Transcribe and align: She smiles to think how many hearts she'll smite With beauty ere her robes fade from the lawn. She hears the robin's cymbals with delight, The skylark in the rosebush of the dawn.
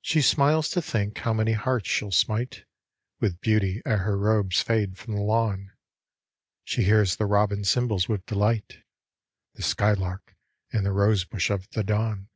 She 0.00 0.22
smiles 0.22 0.68
to 0.68 0.80
think 0.80 1.18
how 1.18 1.32
many 1.32 1.54
hearts 1.54 1.88
she'll 1.88 2.12
smite 2.12 2.64
With 3.18 3.40
beauty 3.40 3.82
ere 3.84 3.98
her 3.98 4.16
robes 4.16 4.62
fade 4.62 4.96
from 4.96 5.16
the 5.16 5.22
lawn. 5.22 5.72
She 6.62 6.84
hears 6.84 7.16
the 7.16 7.26
robin's 7.26 7.68
cymbals 7.68 8.08
with 8.08 8.26
delight, 8.26 8.84
The 9.54 9.62
skylark 9.62 10.36
in 10.72 10.84
the 10.84 10.92
rosebush 10.92 11.50
of 11.50 11.68
the 11.70 11.82
dawn. 11.82 12.28